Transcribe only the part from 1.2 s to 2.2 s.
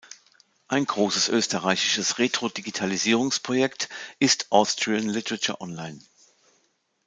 österreichisches